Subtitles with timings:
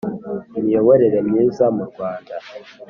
[0.59, 2.33] imiyoborere myiza mu Rwanda